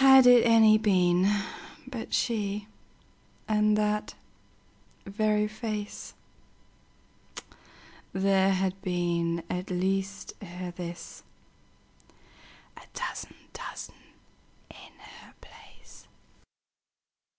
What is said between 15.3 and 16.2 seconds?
place.